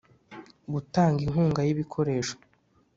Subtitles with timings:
[0.73, 2.35] Gutanga inkunga y ibikoresho